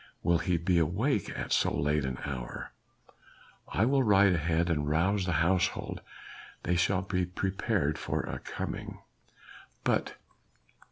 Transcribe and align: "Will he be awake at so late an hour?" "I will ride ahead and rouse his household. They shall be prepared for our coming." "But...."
"Will 0.23 0.39
he 0.39 0.57
be 0.57 0.79
awake 0.79 1.29
at 1.37 1.51
so 1.51 1.71
late 1.71 2.05
an 2.05 2.17
hour?" 2.25 2.71
"I 3.67 3.85
will 3.85 4.01
ride 4.01 4.33
ahead 4.33 4.67
and 4.71 4.89
rouse 4.89 5.25
his 5.27 5.35
household. 5.35 6.01
They 6.63 6.75
shall 6.75 7.03
be 7.03 7.23
prepared 7.23 7.99
for 7.99 8.27
our 8.27 8.39
coming." 8.39 8.97
"But...." 9.83 10.15